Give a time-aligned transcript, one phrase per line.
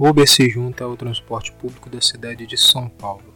[0.00, 3.34] Uber se junta ao transporte público da cidade de São Paulo.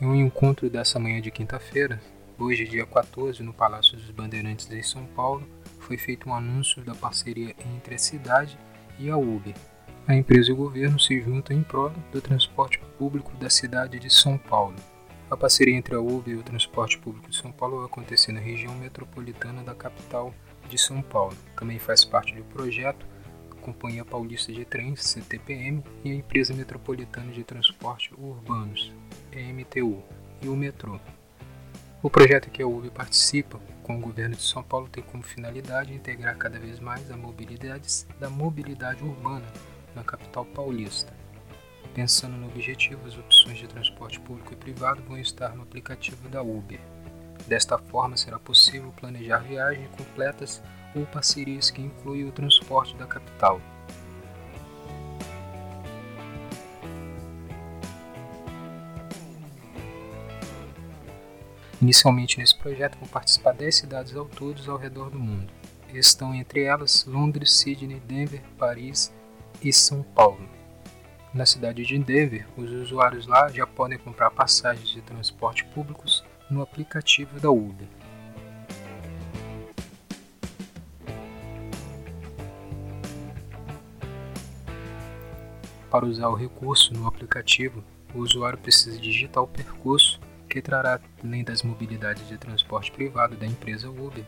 [0.00, 2.00] Em um encontro dessa manhã de quinta-feira,
[2.38, 5.44] hoje dia 14, no Palácio dos Bandeirantes em São Paulo,
[5.80, 8.56] foi feito um anúncio da parceria entre a cidade
[8.96, 9.56] e a Uber.
[10.06, 14.08] A empresa e o governo se juntam em prol do transporte público da cidade de
[14.08, 14.76] São Paulo.
[15.30, 18.40] A parceria entre a Uber e o transporte público de São Paulo vai acontecer na
[18.40, 20.32] região metropolitana da capital
[20.70, 21.36] de São Paulo.
[21.54, 23.04] Também faz parte do projeto
[23.50, 28.90] a Companhia Paulista de Trens, CTPM, e a Empresa Metropolitana de Transporte Urbanos,
[29.30, 30.02] EMTU,
[30.40, 30.98] e o metrô.
[32.02, 35.92] O projeto que a Uber participa com o governo de São Paulo tem como finalidade
[35.92, 39.46] integrar cada vez mais a mobilidade da mobilidade urbana
[39.94, 41.17] na capital paulista.
[41.94, 46.42] Pensando no objetivo, as opções de transporte público e privado vão estar no aplicativo da
[46.42, 46.80] Uber.
[47.46, 50.62] Desta forma, será possível planejar viagens completas
[50.94, 53.60] ou parcerias que incluem o transporte da capital.
[61.80, 64.26] Inicialmente nesse projeto vão participar 10 cidades ao
[64.68, 65.52] ao redor do mundo.
[65.94, 69.12] Estão entre elas Londres, Sydney, Denver, Paris
[69.62, 70.57] e São Paulo.
[71.38, 76.60] Na cidade de Denver, os usuários lá já podem comprar passagens de transporte públicos no
[76.60, 77.86] aplicativo da Uber.
[85.88, 90.18] Para usar o recurso no aplicativo, o usuário precisa digitar o percurso
[90.50, 94.24] que trará, além das mobilidades de transporte privado da empresa Uber,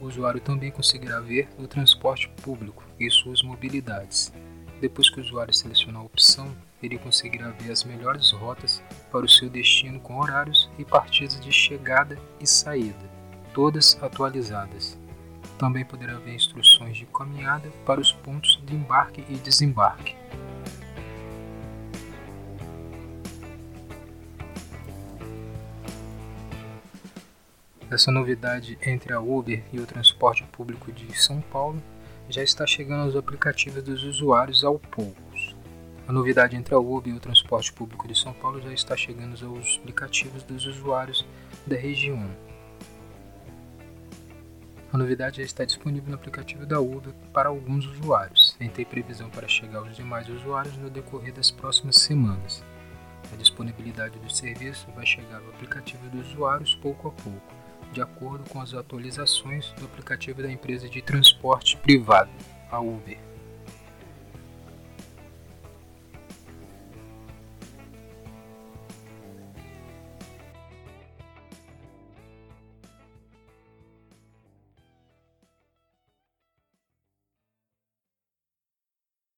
[0.00, 4.32] o usuário também conseguirá ver o transporte público e suas mobilidades.
[4.80, 9.28] Depois que o usuário selecionar a opção, ele conseguirá ver as melhores rotas para o
[9.28, 13.10] seu destino com horários e partidas de chegada e saída,
[13.52, 14.96] todas atualizadas.
[15.58, 20.14] Também poderá ver instruções de caminhada para os pontos de embarque e desembarque.
[27.90, 31.82] Essa novidade entre a Uber e o transporte público de São Paulo
[32.28, 35.56] já está chegando aos aplicativos dos usuários ao poucos.
[36.06, 39.34] A novidade entre a Uber e o transporte público de São Paulo já está chegando
[39.46, 41.24] aos aplicativos dos usuários
[41.66, 42.28] da região.
[44.92, 49.28] A novidade já está disponível no aplicativo da Uber para alguns usuários, e tem previsão
[49.28, 52.64] para chegar aos demais usuários no decorrer das próximas semanas.
[53.32, 57.57] A disponibilidade do serviço vai chegar ao aplicativo dos usuários pouco a pouco
[57.92, 62.30] de acordo com as atualizações do aplicativo da empresa de transporte privado,
[62.70, 63.27] a Uber.